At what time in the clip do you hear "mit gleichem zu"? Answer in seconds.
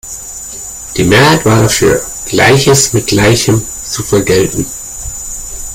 2.93-4.01